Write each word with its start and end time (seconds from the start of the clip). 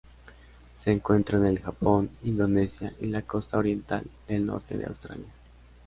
Se 0.77 0.91
encuentra 0.91 1.37
en 1.37 1.45
el 1.45 1.59
Japón, 1.59 2.09
Indonesia 2.23 2.91
y 3.01 3.05
la 3.05 3.21
costa 3.21 3.59
oriental 3.59 4.03
del 4.27 4.47
norte 4.47 4.75
de 4.75 4.85
Australia. 4.87 5.29